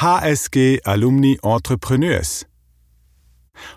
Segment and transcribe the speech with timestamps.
[0.00, 2.46] HSG Alumni Entrepreneurs.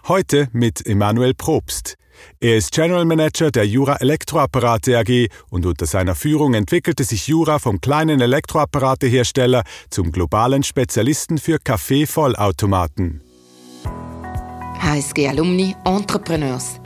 [0.07, 1.95] Heute mit Emanuel Probst.
[2.39, 7.57] Er ist General Manager der Jura Elektroapparate AG und unter seiner Führung entwickelte sich Jura
[7.57, 13.21] vom kleinen Elektroapparatehersteller zum globalen Spezialisten für Kaffeevollautomaten.
[14.77, 16.79] HSG Alumni Entrepreneurs.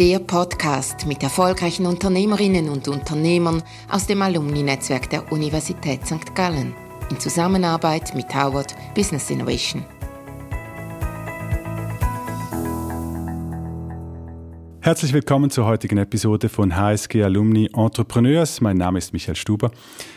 [0.00, 6.34] Der Podcast mit erfolgreichen Unternehmerinnen und Unternehmern aus dem Alumni-Netzwerk der Universität St.
[6.34, 6.74] Gallen
[7.10, 9.84] in Zusammenarbeit mit Howard Business Innovation.
[14.80, 18.60] Herzlich willkommen zur heutigen Episode von HSG Alumni Entrepreneurs.
[18.60, 19.70] Mein Name ist Michael Stuber.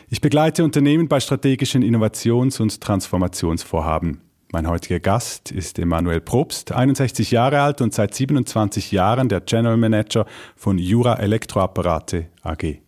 [0.08, 4.22] Ich begleite Unternehmen bei strategischen Innovations- und Transformationsvorhaben.
[4.54, 9.78] Mein heutiger Gast ist Emanuel Probst, 61 Jahre alt und seit 27 Jahren der General
[9.78, 12.80] Manager von Jura Elektroapparate AG.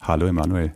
[0.00, 0.72] Hallo Emanuel.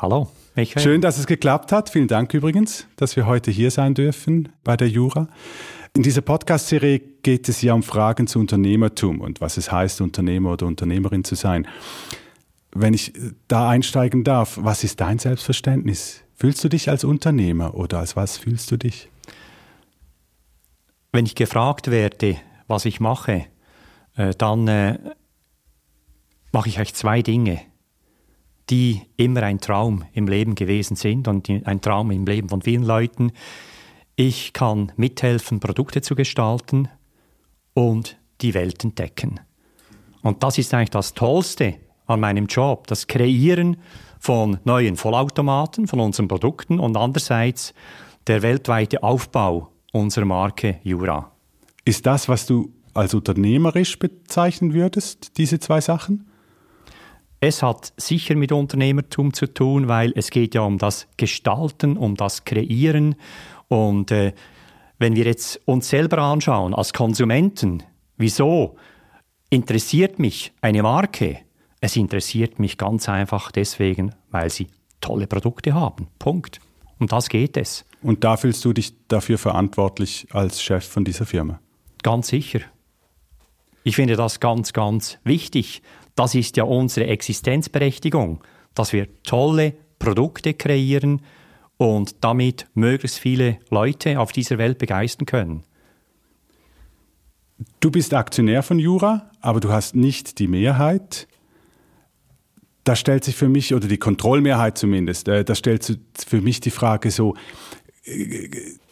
[0.00, 0.30] Hallo.
[0.54, 0.82] Michael.
[0.82, 1.90] Schön, dass es geklappt hat.
[1.90, 5.28] Vielen Dank übrigens, dass wir heute hier sein dürfen bei der Jura.
[5.94, 10.52] In dieser Podcast-Serie geht es ja um Fragen zu Unternehmertum und was es heißt, Unternehmer
[10.52, 11.66] oder Unternehmerin zu sein.
[12.72, 13.12] Wenn ich
[13.48, 16.22] da einsteigen darf, was ist dein Selbstverständnis?
[16.34, 19.08] Fühlst du dich als Unternehmer oder als was fühlst du dich?
[21.12, 23.46] Wenn ich gefragt werde, was ich mache,
[24.16, 24.98] äh, dann äh,
[26.52, 27.60] mache ich eigentlich zwei Dinge
[28.70, 32.84] die immer ein Traum im Leben gewesen sind und ein Traum im Leben von vielen
[32.84, 33.32] Leuten.
[34.16, 36.88] Ich kann mithelfen, Produkte zu gestalten
[37.74, 39.40] und die Welt entdecken.
[40.22, 41.76] Und das ist eigentlich das Tollste
[42.06, 43.78] an meinem Job, das Kreieren
[44.18, 47.74] von neuen Vollautomaten, von unseren Produkten und andererseits
[48.26, 51.32] der weltweite Aufbau unserer Marke Jura.
[51.84, 56.29] Ist das, was du als unternehmerisch bezeichnen würdest, diese zwei Sachen?
[57.42, 62.14] Es hat sicher mit Unternehmertum zu tun, weil es geht ja um das Gestalten, um
[62.14, 63.14] das Kreieren.
[63.68, 64.34] Und äh,
[64.98, 67.82] wenn wir jetzt uns selber anschauen als Konsumenten,
[68.18, 68.76] wieso
[69.48, 71.38] interessiert mich eine Marke?
[71.80, 74.66] Es interessiert mich ganz einfach deswegen, weil sie
[75.00, 76.08] tolle Produkte haben.
[76.18, 76.60] Punkt.
[76.98, 77.86] Um das geht es.
[78.02, 81.58] Und da fühlst du dich dafür verantwortlich als Chef von dieser Firma?
[82.02, 82.60] Ganz sicher.
[83.82, 85.82] Ich finde das ganz, ganz wichtig,
[86.14, 88.42] das ist ja unsere Existenzberechtigung,
[88.74, 91.22] dass wir tolle Produkte kreieren
[91.76, 95.64] und damit möglichst viele Leute auf dieser Welt begeistern können.
[97.80, 101.26] Du bist Aktionär von Jura, aber du hast nicht die Mehrheit.
[102.84, 106.70] Da stellt sich für mich, oder die Kontrollmehrheit zumindest, äh, da stellt für mich die
[106.70, 107.34] Frage so,
[108.04, 108.48] äh,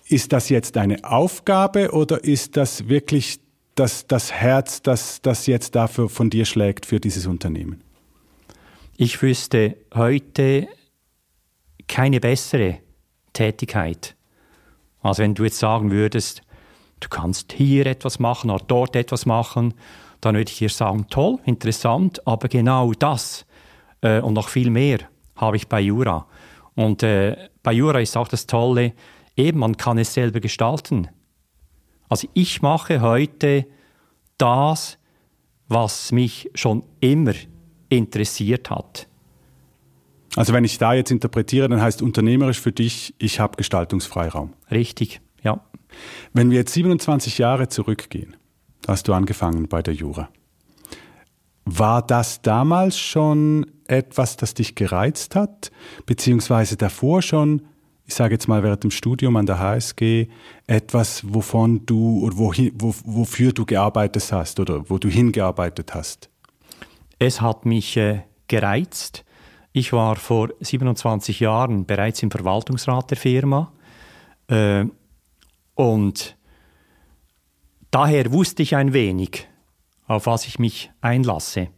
[0.06, 3.41] ist das jetzt eine Aufgabe oder ist das wirklich
[3.78, 7.83] das, das Herz, das, das jetzt dafür von dir schlägt für dieses Unternehmen?
[8.97, 10.69] Ich wüsste heute
[11.87, 12.78] keine bessere
[13.33, 14.17] Tätigkeit.
[15.00, 16.43] Also wenn du jetzt sagen würdest,
[17.00, 19.75] du kannst hier etwas machen oder dort etwas machen,
[20.21, 23.47] dann würde ich dir sagen, toll, interessant, aber genau das
[24.00, 24.99] äh, und noch viel mehr
[25.37, 26.27] habe ich bei Jura.
[26.75, 28.93] Und äh, bei Jura ist auch das Tolle,
[29.37, 31.09] eben man kann es selber gestalten.
[32.08, 33.66] Also ich mache heute
[34.38, 34.98] das,
[35.69, 37.34] was mich schon immer
[37.88, 39.08] interessiert hat.
[40.36, 44.52] Also wenn ich da jetzt interpretiere, dann heißt unternehmerisch für dich, ich habe Gestaltungsfreiraum.
[44.70, 45.60] Richtig, ja.
[46.32, 48.36] Wenn wir jetzt 27 Jahre zurückgehen,
[48.86, 50.28] hast du angefangen bei der Jura.
[51.64, 55.70] War das damals schon etwas, das dich gereizt hat,
[56.06, 57.62] beziehungsweise davor schon
[58.08, 60.28] ich sage jetzt mal während dem Studium an der HSG,
[60.66, 66.30] etwas, wovon du oder wohin, wo, wofür du gearbeitet hast oder wo du hingearbeitet hast?
[67.19, 69.26] Es hat mich äh, gereizt.
[69.72, 73.72] Ich war vor 27 Jahren bereits im Verwaltungsrat der Firma
[74.46, 74.86] äh,
[75.75, 76.38] und
[77.90, 79.46] daher wusste ich ein wenig,
[80.06, 81.69] auf was ich mich einlasse.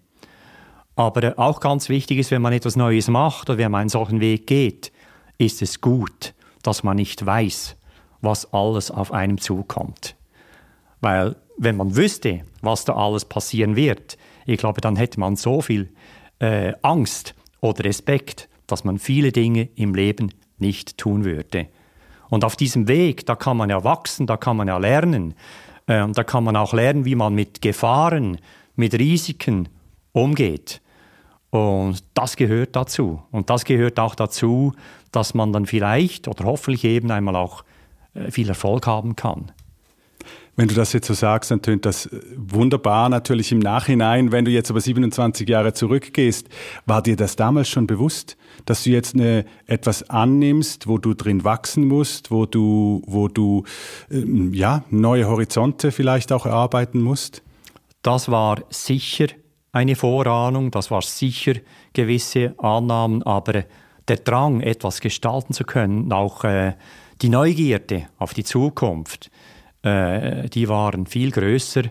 [0.95, 3.91] Aber äh, auch ganz wichtig ist, wenn man etwas Neues macht oder wenn man einen
[3.91, 4.93] solchen Weg geht,
[5.41, 7.77] ist es gut, dass man nicht weiß,
[8.21, 10.15] was alles auf einem zukommt.
[11.01, 15.63] Weil wenn man wüsste, was da alles passieren wird, ich glaube, dann hätte man so
[15.63, 15.93] viel
[16.41, 21.69] äh, Angst oder Respekt, dass man viele Dinge im Leben nicht tun würde.
[22.29, 25.35] Und auf diesem Weg, da kann man ja wachsen, da kann man ja lernen.
[25.87, 28.39] Äh, da kann man auch lernen, wie man mit Gefahren,
[28.77, 29.69] mit Risiken
[30.13, 30.83] umgeht.
[31.51, 33.23] Und das gehört dazu.
[33.31, 34.73] Und das gehört auch dazu,
[35.11, 37.65] dass man dann vielleicht oder hoffentlich eben einmal auch
[38.15, 39.53] äh, viel Erfolg haben kann.
[40.57, 44.31] Wenn du das jetzt so sagst, dann tönt das wunderbar natürlich im Nachhinein.
[44.31, 46.49] Wenn du jetzt aber 27 Jahre zurückgehst,
[46.85, 48.37] war dir das damals schon bewusst,
[48.67, 53.65] dass du jetzt eine, etwas annimmst, wo du drin wachsen musst, wo du, wo du
[54.11, 57.43] ähm, ja, neue Horizonte vielleicht auch erarbeiten musst?
[58.03, 59.29] Das war sicher
[59.73, 61.55] eine Vorahnung, das war sicher
[61.93, 63.65] gewisse Annahmen, aber
[64.09, 66.75] der Drang, etwas gestalten zu können, auch äh,
[67.23, 69.31] die Neugierde auf die Zukunft,
[69.83, 71.83] äh, die waren viel größer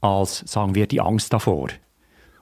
[0.00, 1.68] als, sagen wir, die Angst davor.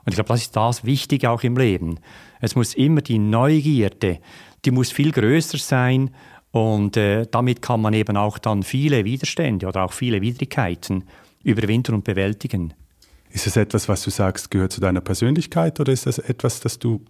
[0.04, 2.00] Und ich glaube, das ist das Wichtige auch im Leben.
[2.40, 4.20] Es muss immer die Neugierde,
[4.64, 6.10] die muss viel größer sein
[6.50, 11.04] und äh, damit kann man eben auch dann viele Widerstände oder auch viele Widrigkeiten
[11.42, 12.72] überwinden und bewältigen.
[13.30, 16.78] Ist es etwas, was du sagst, gehört zu deiner Persönlichkeit oder ist das etwas, das
[16.78, 17.00] du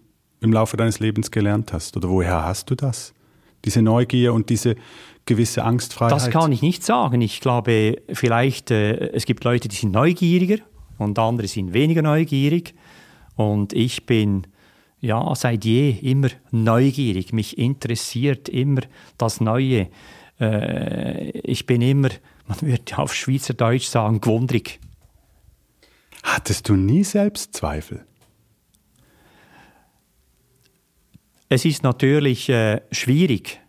[0.41, 1.95] im Laufe deines Lebens gelernt hast?
[1.97, 3.13] Oder woher hast du das?
[3.65, 4.75] Diese Neugier und diese
[5.25, 6.13] gewisse Angstfreiheit?
[6.13, 7.21] Das kann ich nicht sagen.
[7.21, 10.57] Ich glaube, vielleicht, äh, es gibt Leute, die sind neugieriger
[10.97, 12.73] und andere sind weniger neugierig.
[13.35, 14.47] Und ich bin
[15.01, 17.33] ja seit je immer neugierig.
[17.33, 18.81] Mich interessiert immer
[19.17, 19.87] das Neue.
[20.39, 22.09] Äh, ich bin immer,
[22.47, 24.79] man würde auf Schweizerdeutsch sagen, gewundrig.
[26.23, 28.05] Hattest du nie Selbstzweifel?
[31.49, 33.59] Es ist natürlich äh, schwierig,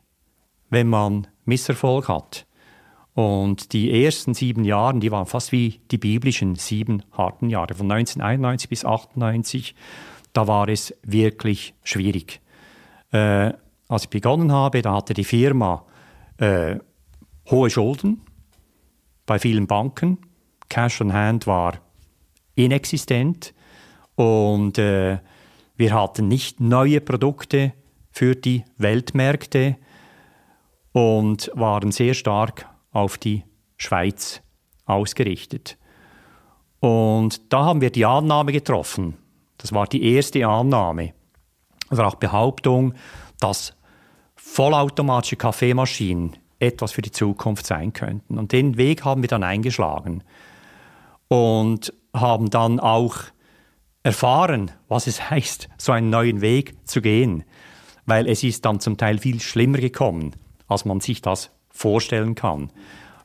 [0.69, 2.47] wenn man Misserfolg hat.
[3.15, 7.91] Und die ersten sieben Jahre, die waren fast wie die biblischen sieben harten Jahre, von
[7.91, 9.75] 1991 bis 1998,
[10.33, 12.41] da war es wirklich schwierig.
[13.13, 13.53] Äh,
[13.89, 15.85] als ich begonnen habe, da hatte die Firma
[16.37, 16.79] äh,
[17.51, 18.21] hohe Schulden
[19.27, 20.19] bei vielen Banken.
[20.69, 21.81] Cash on Hand war
[22.55, 23.55] inexistent
[24.17, 25.19] und äh,
[25.77, 27.73] wir hatten nicht neue Produkte
[28.11, 29.77] für die Weltmärkte
[30.93, 33.45] und waren sehr stark auf die
[33.77, 34.43] Schweiz
[34.85, 35.79] ausgerichtet.
[36.81, 39.17] Und da haben wir die Annahme getroffen.
[39.59, 41.13] Das war die erste Annahme.
[41.89, 42.95] Also auch Behauptung,
[43.39, 43.75] dass
[44.37, 48.39] vollautomatische Kaffeemaschinen etwas für die Zukunft sein könnten.
[48.39, 50.25] Und den Weg haben wir dann eingeschlagen
[51.31, 53.17] und haben dann auch
[54.03, 57.45] erfahren, was es heißt, so einen neuen Weg zu gehen,
[58.05, 60.33] weil es ist dann zum Teil viel schlimmer gekommen,
[60.67, 62.71] als man sich das vorstellen kann.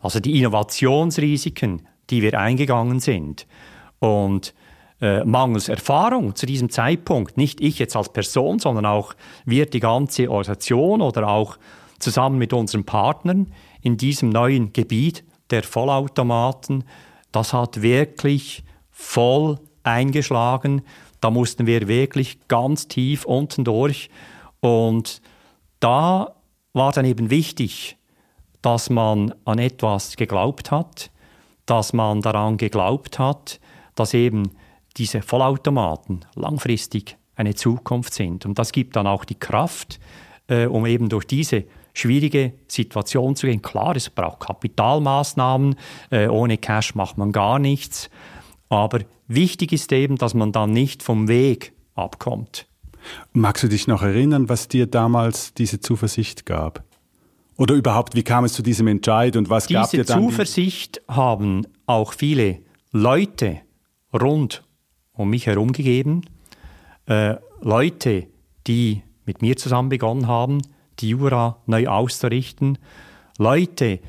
[0.01, 3.47] Also die Innovationsrisiken, die wir eingegangen sind
[3.97, 4.53] und
[5.01, 9.15] äh, mangels Erfahrung zu diesem Zeitpunkt, nicht ich jetzt als Person, sondern auch
[9.45, 11.57] wir die ganze Organisation oder auch
[11.97, 13.51] zusammen mit unseren Partnern
[13.81, 16.83] in diesem neuen Gebiet der Vollautomaten,
[17.35, 20.83] das hat wirklich voll eingeschlagen.
[21.19, 24.09] Da mussten wir wirklich ganz tief unten durch.
[24.61, 25.21] Und
[25.81, 26.35] da
[26.71, 27.97] war dann eben wichtig,
[28.61, 31.11] dass man an etwas geglaubt hat,
[31.65, 33.59] dass man daran geglaubt hat,
[33.95, 34.51] dass eben
[34.97, 38.45] diese Vollautomaten langfristig eine Zukunft sind.
[38.45, 39.99] Und das gibt dann auch die Kraft,
[40.47, 43.61] äh, um eben durch diese schwierige Situation zu gehen.
[43.61, 45.75] Klar, es braucht Kapitalmaßnahmen,
[46.11, 48.09] äh, ohne Cash macht man gar nichts.
[48.69, 52.67] Aber wichtig ist eben, dass man dann nicht vom Weg abkommt.
[53.33, 56.83] Magst du dich noch erinnern, was dir damals diese Zuversicht gab?
[57.57, 60.19] Oder überhaupt, wie kam es zu diesem Entscheid und was diese gab dir dann?
[60.19, 62.59] Diese Zuversicht haben auch viele
[62.91, 63.61] Leute
[64.13, 64.63] rund
[65.13, 66.21] um mich herum gegeben.
[67.05, 68.27] Äh, Leute,
[68.67, 70.61] die mit mir zusammen begonnen haben,
[70.99, 72.77] die Jura neu auszurichten.
[73.37, 73.99] Leute,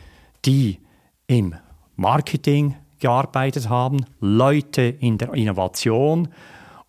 [0.45, 0.79] die
[1.27, 1.55] im
[1.97, 6.29] Marketing gearbeitet haben, Leute in der Innovation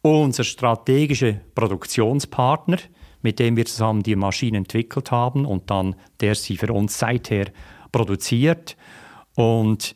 [0.01, 2.77] unser strategischer Produktionspartner,
[3.22, 7.48] mit dem wir zusammen die Maschine entwickelt haben und dann der sie für uns seither
[7.91, 8.77] produziert.
[9.36, 9.95] Und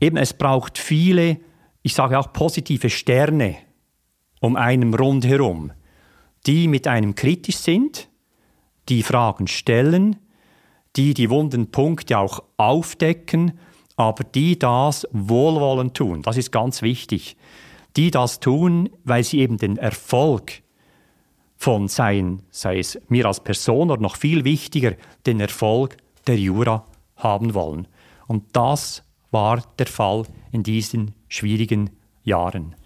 [0.00, 1.38] eben es braucht viele,
[1.82, 3.56] ich sage auch positive Sterne
[4.40, 5.72] um einen rundherum,
[6.46, 8.08] die mit einem kritisch sind,
[8.88, 10.16] die Fragen stellen,
[10.96, 13.58] die die wunden Punkte auch aufdecken,
[13.96, 16.22] aber die das wohlwollend tun.
[16.22, 17.36] Das ist ganz wichtig
[17.98, 20.62] die das tun, weil sie eben den Erfolg
[21.56, 24.94] von sein, sei es mir als Person oder noch viel wichtiger,
[25.26, 25.96] den Erfolg
[26.28, 26.84] der Jura
[27.16, 27.88] haben wollen.
[28.28, 29.02] Und das
[29.32, 31.90] war der Fall in diesen schwierigen
[32.22, 32.76] Jahren.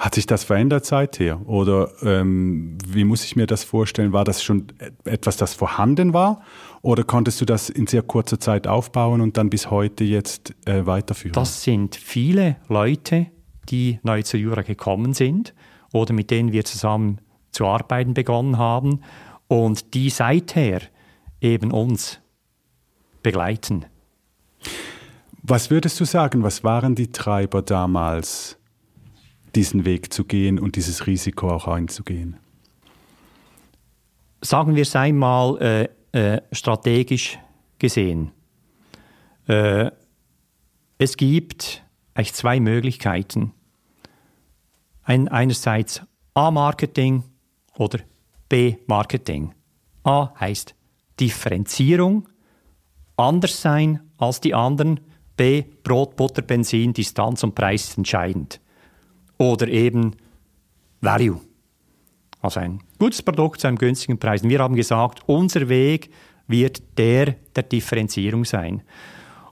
[0.00, 1.46] Hat sich das verändert seither?
[1.46, 4.14] Oder ähm, wie muss ich mir das vorstellen?
[4.14, 4.68] War das schon
[5.04, 6.40] etwas, das vorhanden war?
[6.80, 10.86] Oder konntest du das in sehr kurzer Zeit aufbauen und dann bis heute jetzt äh,
[10.86, 11.34] weiterführen?
[11.34, 13.26] Das sind viele Leute,
[13.68, 15.52] die neu zur Jura gekommen sind
[15.92, 17.20] oder mit denen wir zusammen
[17.52, 19.00] zu arbeiten begonnen haben
[19.48, 20.80] und die seither
[21.42, 22.20] eben uns
[23.22, 23.84] begleiten.
[25.42, 28.59] Was würdest du sagen, was waren die Treiber damals,
[29.56, 32.36] diesen Weg zu gehen und dieses Risiko auch einzugehen?
[34.40, 37.38] Sagen wir es einmal äh, äh, strategisch
[37.78, 38.32] gesehen.
[39.46, 39.90] Äh,
[40.98, 43.52] es gibt eigentlich zwei Möglichkeiten.
[45.02, 46.02] Ein, einerseits
[46.34, 47.24] A-Marketing
[47.76, 48.00] oder
[48.48, 49.54] B-Marketing.
[50.04, 50.74] A heißt
[51.18, 52.28] Differenzierung,
[53.16, 55.00] anders sein als die anderen.
[55.36, 58.60] B, Brot, Butter, Benzin, Distanz und Preis entscheidend.
[59.40, 60.16] Oder eben
[61.00, 61.40] Value.
[62.42, 64.42] Also ein gutes Produkt zu einem günstigen Preis.
[64.42, 66.10] Und wir haben gesagt, unser Weg
[66.46, 68.82] wird der der Differenzierung sein.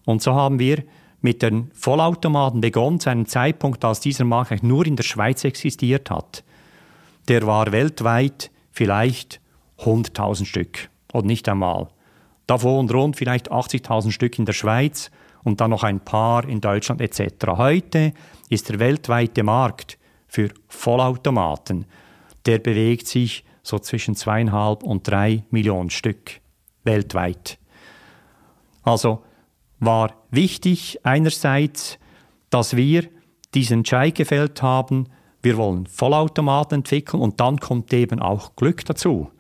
[0.05, 0.85] Und so haben wir
[1.23, 6.11] mit den Vollautomaten begonnen, zu einem Zeitpunkt, als dieser Markt nur in der Schweiz existiert
[6.11, 6.45] hat.
[7.29, 9.41] Der war weltweit vielleicht
[9.79, 11.89] 100.000 Stück oder nicht einmal.
[12.47, 15.11] Davon rund vielleicht 80.000 Stück in der Schweiz
[15.45, 17.47] und dann noch ein paar in Deutschland etc.
[17.57, 18.13] Heute
[18.49, 21.87] ist der weltweite Markt für Vollautomaten,
[22.47, 26.41] der bewegt sich so zwischen zweieinhalb und drei Millionen Stück
[26.85, 27.59] weltweit.
[28.83, 29.23] Also
[29.79, 31.99] war wichtig einerseits,
[32.51, 33.09] dass wir
[33.55, 35.09] diesen Entscheid gefällt haben,
[35.43, 39.31] wir wollen Vollautomaten entwickeln und dann kommt eben auch Glück dazu.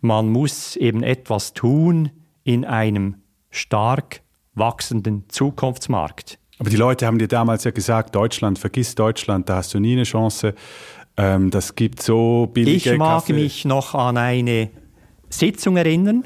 [0.00, 2.10] Man muss eben etwas tun
[2.44, 3.16] in einem
[3.50, 4.22] stark
[4.58, 6.38] wachsenden Zukunftsmarkt.
[6.58, 9.92] Aber die Leute haben dir damals ja gesagt, Deutschland, vergiss Deutschland, da hast du nie
[9.92, 10.54] eine Chance.
[11.16, 13.32] Ähm, das gibt so billige Ich mag Kaffee.
[13.34, 14.70] mich noch an eine
[15.30, 16.24] Sitzung erinnern.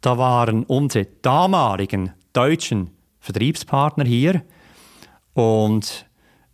[0.00, 4.42] Da waren unsere damaligen deutschen Vertriebspartner hier
[5.32, 6.06] und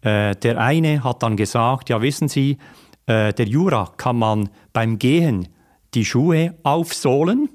[0.02, 2.58] äh, der eine hat dann gesagt, ja wissen Sie,
[3.06, 5.48] äh, der Jura kann man beim Gehen
[5.94, 7.48] die Schuhe aufsohlen.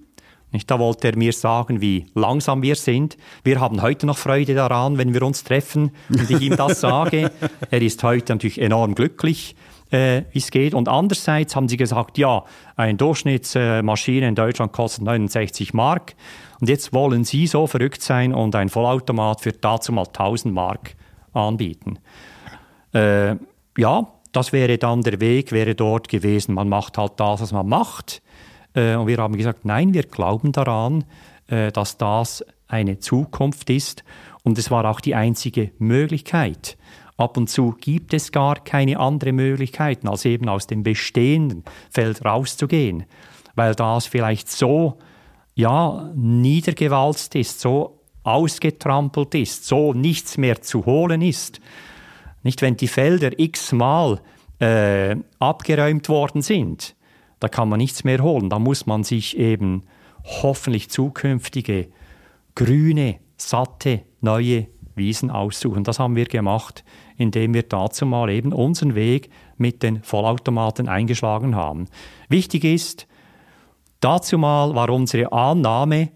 [0.54, 3.18] Nicht, da wollte er mir sagen, wie langsam wir sind.
[3.44, 7.32] Wir haben heute noch Freude daran, wenn wir uns treffen und ich ihm das sage.
[7.72, 9.56] Er ist heute natürlich enorm glücklich,
[9.90, 10.76] äh, wie es geht.
[10.76, 12.44] Und andererseits haben sie gesagt, ja,
[12.76, 16.14] eine Durchschnittsmaschine in Deutschland kostet 69 Mark.
[16.60, 20.96] Und jetzt wollen sie so verrückt sein und ein Vollautomat für dazu mal 1000 Mark
[21.34, 21.98] anbieten.
[22.94, 23.38] Äh,
[23.76, 26.54] ja, das wäre dann der Weg, wäre dort gewesen.
[26.54, 28.22] Man macht halt das, was man macht.
[28.74, 31.06] Äh, und wir haben gesagt, nein, wir glauben daran,
[31.48, 34.04] äh, dass das eine Zukunft ist.
[34.44, 36.78] Und es war auch die einzige Möglichkeit.
[37.18, 42.26] Ab und zu gibt es gar keine andere Möglichkeiten, als eben aus dem bestehenden Feld
[42.26, 43.06] rauszugehen,
[43.56, 44.98] weil das vielleicht so
[45.54, 51.60] ja, niedergewalzt ist, so ausgetrampelt ist, so nichts mehr zu holen ist.
[52.42, 54.20] Nicht, wenn die Felder x-mal
[54.60, 56.96] äh, abgeräumt worden sind,
[57.44, 58.50] da kann man nichts mehr holen.
[58.50, 59.84] Da muss man sich eben
[60.24, 61.90] hoffentlich zukünftige
[62.56, 65.84] grüne, satte, neue Wiesen aussuchen.
[65.84, 66.86] Das haben wir gemacht,
[67.18, 71.90] indem wir dazu mal eben unseren Weg mit den Vollautomaten eingeschlagen haben.
[72.30, 73.08] Wichtig ist,
[74.00, 76.12] dazu mal war unsere Annahme,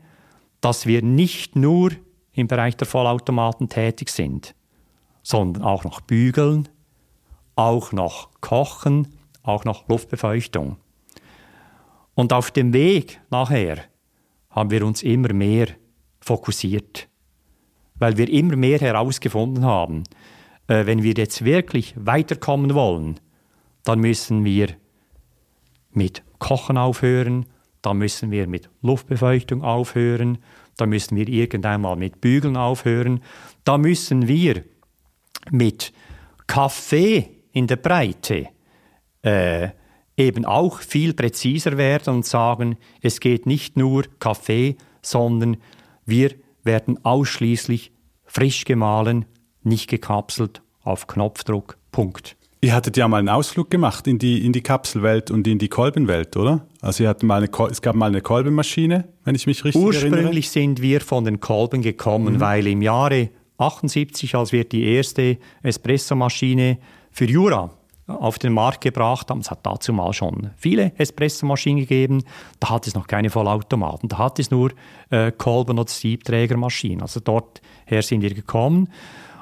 [0.61, 1.91] dass wir nicht nur
[2.31, 4.55] im Bereich der Vollautomaten tätig sind,
[5.23, 6.69] sondern auch noch bügeln,
[7.57, 9.09] auch noch kochen,
[9.43, 10.77] auch noch Luftbefeuchtung.
[12.17, 13.77] Und auf dem Weg nachher
[14.49, 15.67] haben wir uns immer mehr
[16.19, 17.07] fokussiert,
[17.93, 20.03] weil wir immer mehr herausgefunden haben,
[20.65, 23.19] äh, wenn wir jetzt wirklich weiterkommen wollen,
[23.83, 24.69] dann müssen wir
[25.91, 27.45] mit Kochen aufhören,
[27.83, 30.39] dann müssen wir mit Luftbefeuchtung aufhören,
[30.75, 33.21] dann müssen wir irgendwann mal mit Bügeln aufhören,
[33.63, 34.63] da müssen wir
[35.51, 35.93] mit
[36.47, 38.47] Kaffee in der Breite
[39.21, 39.69] äh,
[40.17, 45.57] eben auch viel präziser werden und sagen, es geht nicht nur Kaffee, sondern
[46.05, 46.31] wir
[46.63, 47.91] werden ausschließlich
[48.25, 49.25] frisch gemahlen,
[49.63, 52.35] nicht gekapselt, auf Knopfdruck, Punkt.
[52.59, 55.67] Ihr hattet ja mal einen Ausflug gemacht in die, in die Kapselwelt und in die
[55.67, 56.65] Kolbenwelt, oder?
[56.81, 60.41] Also ihr mal eine, es gab mal eine Kolbenmaschine, wenn ich mich richtig Ursprünglich erinnere.
[60.41, 62.39] sind wir von den Kolben gekommen, mhm.
[62.39, 66.79] weil im Jahre 78, als wir die erste Espressomaschine
[67.11, 67.76] für Jura
[68.07, 69.39] auf den Markt gebracht haben.
[69.39, 72.23] Es hat dazu mal schon viele Espressomaschinen gegeben.
[72.59, 74.07] Da hat es noch keine Vollautomaten.
[74.09, 74.71] Da hat es nur
[75.09, 77.01] äh, Kolben- oder Siebträgermaschinen.
[77.01, 78.89] Also dort her sind wir gekommen.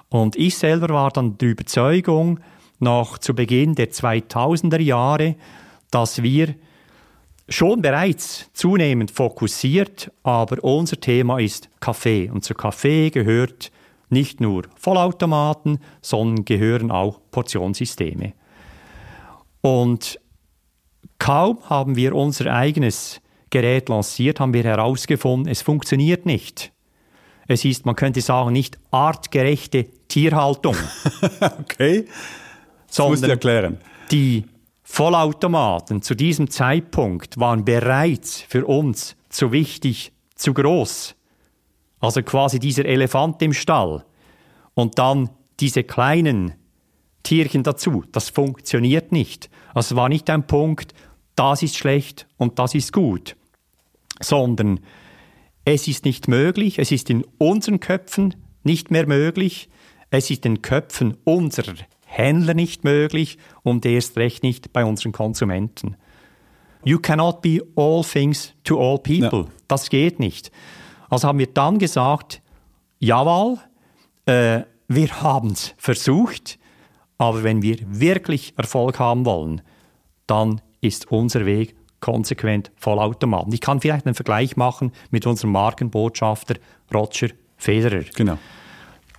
[0.10, 2.40] Und ich selber war dann der Überzeugung,
[2.80, 5.36] noch zu Beginn der 2000er Jahre,
[5.92, 6.56] dass wir
[7.48, 12.30] schon bereits zunehmend fokussiert, aber unser Thema ist Kaffee.
[12.30, 13.72] Und zu Kaffee gehört
[14.10, 18.34] nicht nur Vollautomaten, sondern gehören auch Portionssysteme.
[19.66, 20.20] Und
[21.18, 23.20] kaum haben wir unser eigenes
[23.50, 26.72] Gerät lanciert, haben wir herausgefunden, es funktioniert nicht.
[27.48, 30.76] Es ist, man könnte sagen, nicht artgerechte Tierhaltung.
[31.60, 32.06] okay.
[32.86, 33.80] Das musst du erklären.
[34.12, 34.46] Die
[34.84, 41.16] Vollautomaten zu diesem Zeitpunkt waren bereits für uns zu wichtig, zu groß.
[42.02, 44.06] Also quasi dieser Elefant im Stall.
[44.76, 46.54] Und dann diese kleinen
[47.26, 48.04] Tierchen dazu.
[48.12, 49.50] Das funktioniert nicht.
[49.74, 50.94] Also es war nicht ein Punkt,
[51.36, 53.36] das ist schlecht und das ist gut,
[54.22, 54.80] sondern
[55.66, 59.68] es ist nicht möglich, es ist in unseren Köpfen nicht mehr möglich,
[60.12, 61.74] es ist in den Köpfen unserer
[62.06, 65.98] Händler nicht möglich und erst recht nicht bei unseren Konsumenten.
[66.86, 69.46] You cannot be all things to all people.
[69.46, 69.52] Ja.
[69.68, 70.52] Das geht nicht.
[71.10, 72.42] Also haben wir dann gesagt,
[73.00, 73.58] jawohl,
[74.28, 76.60] äh, wir haben es versucht,
[77.18, 79.62] aber wenn wir wirklich Erfolg haben wollen,
[80.28, 83.54] dann ist unser Weg konsequent Vollautomaten.
[83.54, 86.56] Ich kann vielleicht einen Vergleich machen mit unserem Markenbotschafter
[86.94, 88.04] Roger Federer.
[88.16, 88.38] Genau.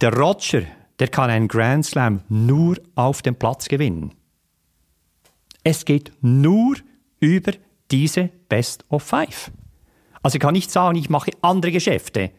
[0.00, 0.62] Der Roger,
[0.98, 4.12] der kann einen Grand Slam nur auf dem Platz gewinnen.
[5.64, 6.76] Es geht nur
[7.18, 7.52] über
[7.90, 9.50] diese Best of Five.
[10.22, 12.30] Also ich kann nicht sagen, ich mache andere Geschäfte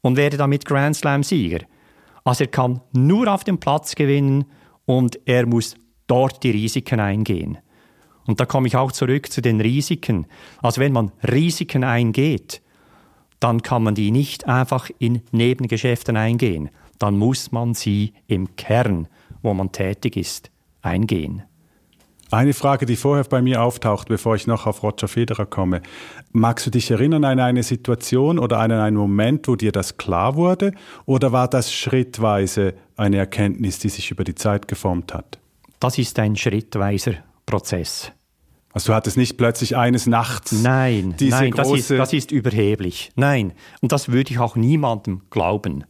[0.00, 1.64] und werde damit Grand Slam Sieger.
[2.24, 4.46] Also er kann nur auf dem Platz gewinnen
[4.86, 5.74] und er muss
[6.06, 7.58] dort die Risiken eingehen.
[8.26, 10.26] Und da komme ich auch zurück zu den Risiken.
[10.62, 12.62] Also wenn man Risiken eingeht,
[13.38, 16.70] dann kann man die nicht einfach in Nebengeschäften eingehen.
[16.98, 19.08] Dann muss man sie im Kern,
[19.42, 20.50] wo man tätig ist,
[20.82, 21.42] eingehen.
[22.30, 25.80] Eine Frage, die vorher bei mir auftaucht, bevor ich noch auf Roger Federer komme.
[26.32, 30.34] Magst du dich erinnern an eine Situation oder an einen Moment, wo dir das klar
[30.34, 30.72] wurde?
[31.04, 35.38] Oder war das schrittweise eine Erkenntnis, die sich über die Zeit geformt hat?
[35.80, 38.12] Das ist ein schrittweiser Prozess.
[38.72, 43.10] Also du hattest nicht plötzlich eines Nachts nein, diese nein, das ist, das ist überheblich.
[43.16, 45.84] Nein, und das würde ich auch niemandem glauben.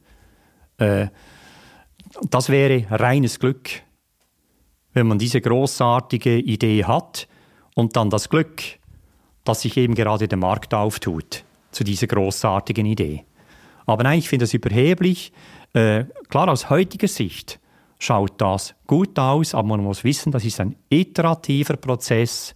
[0.79, 1.09] Äh,
[2.31, 3.71] das wäre reines Glück,
[4.93, 7.27] wenn man diese großartige Idee hat
[7.75, 8.63] und dann das Glück,
[9.45, 13.25] dass sich eben gerade der Markt auftut zu dieser großartigen Idee.
[13.85, 15.33] Aber nein, ich finde das überheblich.
[15.77, 17.61] Äh, klar, aus heutiger Sicht
[17.99, 22.55] schaut das gut aus, aber man muss wissen, das ist ein iterativer Prozess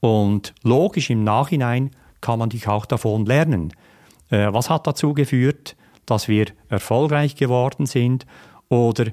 [0.00, 1.90] und logisch im Nachhinein
[2.22, 3.74] kann man dich auch davon lernen.
[4.30, 5.76] Äh, was hat dazu geführt,
[6.06, 8.24] dass wir erfolgreich geworden sind
[8.70, 9.08] oder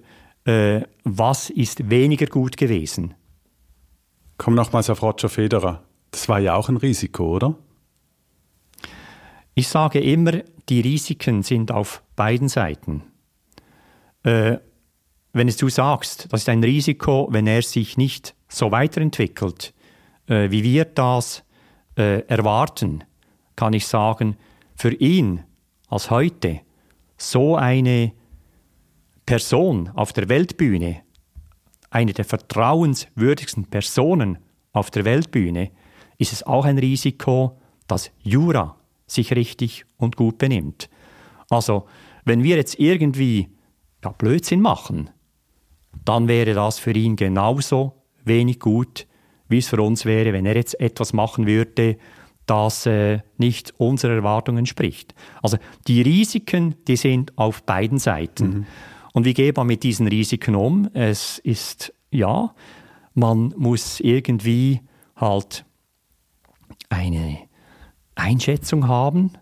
[0.45, 3.13] äh, was ist weniger gut gewesen?
[4.37, 5.83] Komm nochmals auf Roger Federer.
[6.11, 7.55] Das war ja auch ein Risiko, oder?
[9.53, 13.03] Ich sage immer, die Risiken sind auf beiden Seiten.
[14.23, 14.57] Äh,
[15.33, 19.73] wenn es du sagst, das ist ein Risiko, wenn er sich nicht so weiterentwickelt,
[20.27, 21.43] äh, wie wir das
[21.97, 23.03] äh, erwarten,
[23.55, 24.37] kann ich sagen,
[24.75, 25.43] für ihn
[25.89, 26.61] als heute
[27.17, 28.13] so eine
[29.25, 31.01] Person auf der Weltbühne,
[31.89, 34.39] eine der vertrauenswürdigsten Personen
[34.71, 35.71] auf der Weltbühne,
[36.17, 38.75] ist es auch ein Risiko, dass Jura
[39.07, 40.89] sich richtig und gut benimmt.
[41.49, 41.87] Also,
[42.25, 43.49] wenn wir jetzt irgendwie
[44.03, 45.09] ja, Blödsinn machen,
[46.05, 49.07] dann wäre das für ihn genauso wenig gut,
[49.47, 51.97] wie es für uns wäre, wenn er jetzt etwas machen würde,
[52.45, 55.13] das äh, nicht unserer Erwartungen entspricht.
[55.41, 58.47] Also die Risiken, die sind auf beiden Seiten.
[58.47, 58.65] Mhm.
[59.13, 60.89] Und wie geht man mit diesen Risiken um?
[60.93, 62.53] Es ist, ja,
[63.13, 64.81] man muss irgendwie
[65.15, 65.65] halt
[66.89, 67.37] eine
[68.15, 69.33] Einschätzung haben.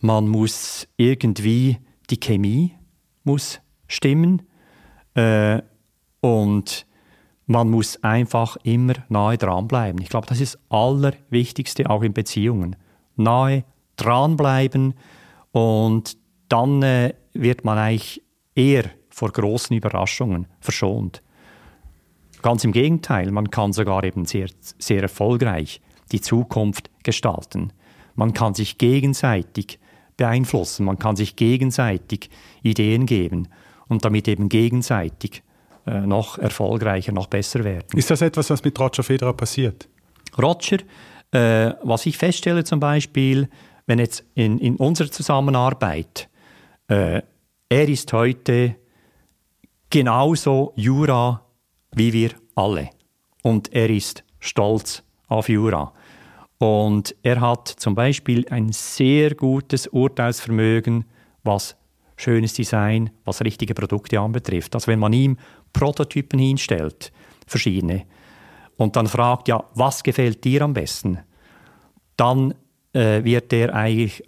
[0.00, 1.78] Man muss irgendwie,
[2.10, 2.74] die Chemie
[3.22, 4.42] muss stimmen.
[5.14, 5.60] Äh,
[6.20, 6.86] und
[7.46, 10.00] man muss einfach immer nahe dranbleiben.
[10.00, 12.76] Ich glaube, das ist das Allerwichtigste auch in Beziehungen.
[13.16, 13.64] Nahe
[13.96, 14.94] dranbleiben
[15.50, 16.16] und
[16.48, 18.22] dann äh, wird man eigentlich
[18.54, 21.22] eher vor großen Überraschungen verschont.
[22.40, 24.48] Ganz im Gegenteil, man kann sogar eben sehr,
[24.78, 25.80] sehr erfolgreich
[26.12, 27.72] die Zukunft gestalten.
[28.14, 29.78] Man kann sich gegenseitig
[30.16, 32.30] beeinflussen, man kann sich gegenseitig
[32.62, 33.48] Ideen geben
[33.90, 35.42] und damit eben gegenseitig
[35.86, 37.86] äh, noch erfolgreicher, noch besser werden.
[37.94, 39.88] Ist das etwas, was mit Roger Federer passiert?
[40.40, 40.78] Roger,
[41.32, 43.48] äh, was ich feststelle zum Beispiel,
[43.86, 46.28] wenn jetzt in, in unserer Zusammenarbeit,
[46.88, 47.22] äh,
[47.68, 48.76] er ist heute
[49.90, 51.44] genauso Jura
[51.94, 52.90] wie wir alle.
[53.42, 55.92] Und er ist stolz auf Jura.
[56.58, 61.04] Und er hat zum Beispiel ein sehr gutes Urteilsvermögen,
[61.42, 61.76] was
[62.20, 64.74] schönes Design, was richtige Produkte anbetrifft.
[64.74, 65.36] Also wenn man ihm
[65.72, 67.12] Prototypen hinstellt,
[67.46, 68.04] verschiedene,
[68.76, 71.18] und dann fragt, ja, was gefällt dir am besten,
[72.16, 72.54] dann
[72.94, 74.22] äh, wird er eigentlich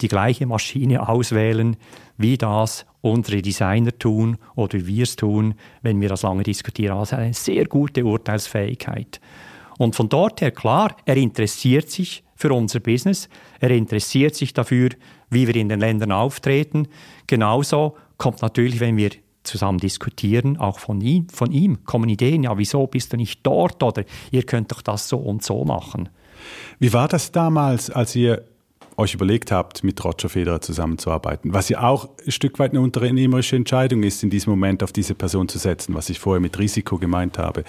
[0.00, 1.76] die gleiche Maschine auswählen,
[2.16, 6.98] wie das unsere Designer tun oder wie wir es tun, wenn wir das lange diskutieren.
[6.98, 9.20] Also eine sehr gute Urteilsfähigkeit.
[9.78, 13.28] Und von dort her, klar, er interessiert sich für unser Business,
[13.60, 14.90] er interessiert sich dafür,
[15.30, 16.88] wie wir in den Ländern auftreten.
[17.26, 19.10] Genauso kommt natürlich, wenn wir
[19.42, 23.82] zusammen diskutieren, auch von ihm, von ihm kommen Ideen, ja, wieso bist du nicht dort
[23.82, 26.08] oder ihr könnt doch das so und so machen.
[26.78, 28.44] Wie war das damals, als ihr
[28.96, 33.56] euch überlegt habt, mit Roger Federer zusammenzuarbeiten, was ja auch ein Stück weit eine unternehmerische
[33.56, 36.98] Entscheidung ist, in diesem Moment auf diese Person zu setzen, was ich vorher mit Risiko
[36.98, 37.64] gemeint habe.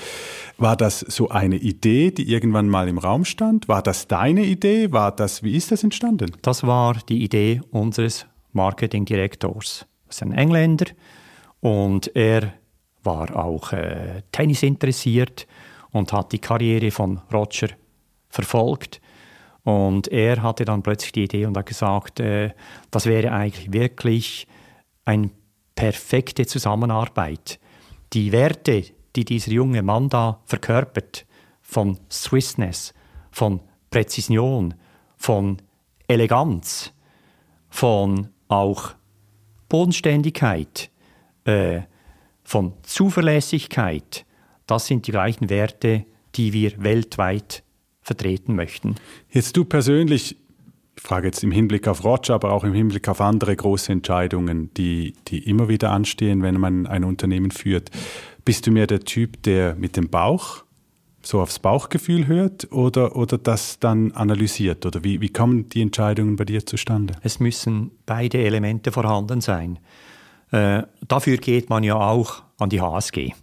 [0.58, 3.68] War das so eine Idee, die irgendwann mal im Raum stand?
[3.68, 4.92] War das deine Idee?
[4.92, 6.32] War das, wie ist das entstanden?
[6.42, 9.86] Das war die Idee unseres Marketingdirektors.
[10.08, 10.86] Das ist ein Engländer
[11.60, 12.54] und er
[13.04, 15.48] war auch äh, Tennis interessiert
[15.92, 17.70] und hat die Karriere von Roger
[18.30, 19.02] verfolgt
[19.68, 22.54] und er hatte dann plötzlich die Idee und hat gesagt, äh,
[22.90, 24.48] das wäre eigentlich wirklich
[25.04, 25.30] eine
[25.76, 27.60] perfekte Zusammenarbeit.
[28.14, 28.86] Die Werte,
[29.18, 31.26] die dieser junge Mann da verkörpert,
[31.62, 32.94] von Swissness,
[33.30, 34.74] von Präzision,
[35.18, 35.58] von
[36.08, 36.94] Eleganz,
[37.70, 38.94] von auch
[39.68, 40.90] Bodenständigkeit,
[41.44, 41.82] äh,
[42.46, 44.26] von Zuverlässigkeit,
[44.66, 47.64] das sind die gleichen Werte, die wir weltweit
[48.08, 48.96] vertreten möchten.
[49.30, 50.38] Jetzt du persönlich,
[50.96, 54.74] ich frage jetzt im Hinblick auf Roger, aber auch im Hinblick auf andere große Entscheidungen,
[54.76, 57.92] die, die immer wieder anstehen, wenn man ein Unternehmen führt.
[58.46, 60.64] Bist du mehr der Typ, der mit dem Bauch
[61.22, 64.86] so aufs Bauchgefühl hört oder, oder das dann analysiert?
[64.86, 67.16] Oder wie, wie kommen die Entscheidungen bei dir zustande?
[67.22, 69.80] Es müssen beide Elemente vorhanden sein.
[70.52, 73.34] Äh, dafür geht man ja auch an die HSG,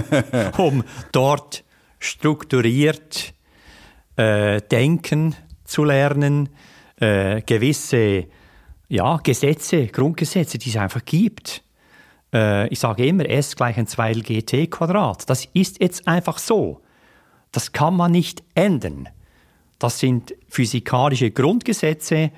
[0.56, 1.64] um dort
[1.98, 3.34] strukturiert
[4.16, 6.48] äh, denken zu lernen,
[7.00, 8.26] äh, gewisse
[8.88, 11.62] ja, Gesetze, Grundgesetze, die es einfach gibt.
[12.32, 15.28] Äh, ich sage immer, S gleich ein 2gt Quadrat.
[15.28, 16.80] Das ist jetzt einfach so.
[17.52, 19.08] Das kann man nicht ändern.
[19.78, 22.30] Das sind physikalische Grundgesetze,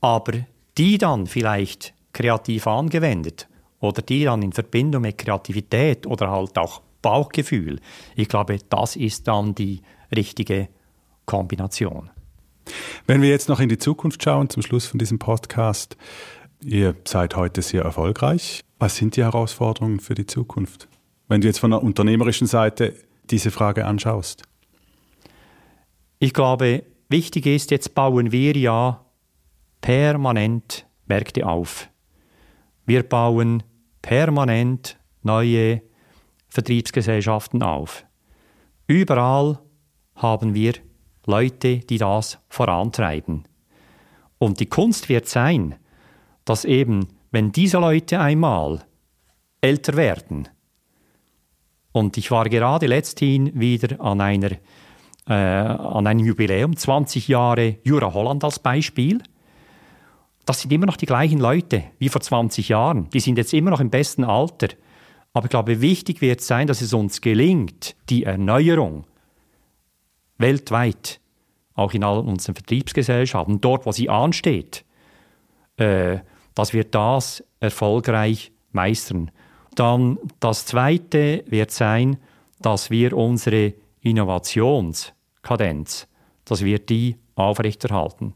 [0.00, 0.32] aber
[0.78, 3.48] die dann vielleicht kreativ angewendet
[3.80, 7.80] oder die dann in Verbindung mit Kreativität oder halt auch Bauchgefühl,
[8.14, 9.80] ich glaube, das ist dann die
[10.14, 10.68] richtige
[11.30, 12.10] Kombination.
[13.06, 15.96] Wenn wir jetzt noch in die Zukunft schauen, zum Schluss von diesem Podcast,
[16.60, 18.62] ihr seid heute sehr erfolgreich.
[18.80, 20.88] Was sind die Herausforderungen für die Zukunft?
[21.28, 22.96] Wenn du jetzt von der unternehmerischen Seite
[23.30, 24.42] diese Frage anschaust.
[26.18, 29.04] Ich glaube, wichtig ist, jetzt bauen wir ja
[29.80, 31.88] permanent Märkte auf.
[32.86, 33.62] Wir bauen
[34.02, 35.80] permanent neue
[36.48, 38.04] Vertriebsgesellschaften auf.
[38.88, 39.60] Überall
[40.16, 40.74] haben wir
[41.26, 43.44] Leute, die das vorantreiben.
[44.38, 45.76] Und die Kunst wird sein,
[46.44, 48.84] dass eben, wenn diese Leute einmal
[49.60, 50.48] älter werden,
[51.92, 54.52] und ich war gerade letzthin wieder an, einer,
[55.26, 59.22] äh, an einem Jubiläum, 20 Jahre Jura Holland als Beispiel,
[60.46, 63.08] das sind immer noch die gleichen Leute wie vor 20 Jahren.
[63.10, 64.68] Die sind jetzt immer noch im besten Alter.
[65.32, 69.04] Aber ich glaube, wichtig wird sein, dass es uns gelingt, die Erneuerung
[70.40, 71.20] weltweit,
[71.74, 74.84] auch in all unseren Vertriebsgesellschaften, dort, wo sie ansteht,
[75.76, 76.18] äh,
[76.54, 79.30] dass wir das erfolgreich meistern.
[79.74, 82.18] Dann das Zweite wird sein,
[82.60, 86.08] dass wir unsere Innovationskadenz,
[86.44, 88.34] dass wir die aufrechterhalten,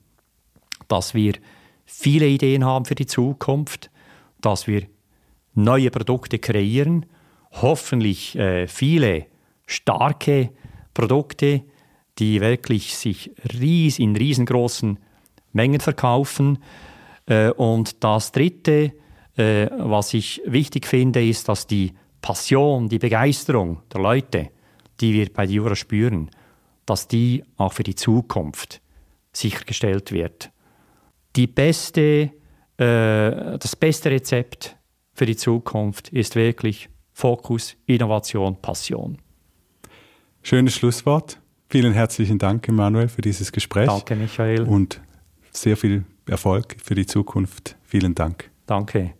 [0.88, 1.34] dass wir
[1.84, 3.90] viele Ideen haben für die Zukunft,
[4.40, 4.86] dass wir
[5.54, 7.06] neue Produkte kreieren,
[7.50, 9.26] hoffentlich äh, viele
[9.66, 10.50] starke
[10.92, 11.62] Produkte,
[12.18, 14.98] die wirklich sich ries in riesengroßen
[15.52, 16.58] Mengen verkaufen.
[17.26, 18.92] Äh, und das Dritte,
[19.36, 24.50] äh, was ich wichtig finde, ist, dass die Passion, die Begeisterung der Leute,
[25.00, 26.30] die wir bei Jura spüren,
[26.86, 28.80] dass die auch für die Zukunft
[29.32, 30.50] sichergestellt wird.
[31.36, 32.30] Die beste,
[32.76, 34.76] äh, das beste Rezept
[35.14, 39.18] für die Zukunft ist wirklich Fokus, Innovation, Passion.
[40.42, 41.38] Schönes Schlusswort.
[41.68, 43.88] Vielen herzlichen Dank, Emanuel, für dieses Gespräch.
[43.88, 44.62] Danke, Michael.
[44.62, 45.00] Und
[45.50, 47.76] sehr viel Erfolg für die Zukunft.
[47.82, 48.50] Vielen Dank.
[48.66, 49.14] Danke.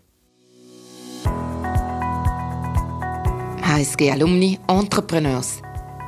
[3.63, 5.61] HSG Alumni Entrepreneurs.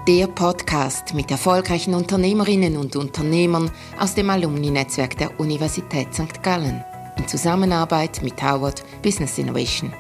[0.07, 6.43] Der Podcast mit erfolgreichen Unternehmerinnen und Unternehmern aus dem Alumni-Netzwerk der Universität St.
[6.45, 6.85] Gallen
[7.19, 9.93] in Zusammenarbeit mit Howard Business Innovation.